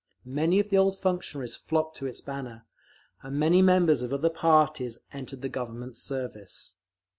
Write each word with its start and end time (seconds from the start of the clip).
Many 0.25 0.59
of 0.59 0.69
the 0.71 0.79
old 0.79 0.97
functionaries 0.97 1.55
flocked 1.55 1.95
to 1.97 2.07
its 2.07 2.21
banner, 2.21 2.65
and 3.21 3.37
many 3.37 3.61
members 3.61 4.01
of 4.01 4.11
other 4.11 4.31
parties 4.31 4.97
entered 5.13 5.43
the 5.43 5.47
Government 5.47 5.95
service. 5.95 6.73